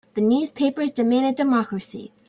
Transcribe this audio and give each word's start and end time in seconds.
The 0.15 0.21
newspapers 0.21 0.89
demanded 0.89 1.35
democracy. 1.35 2.11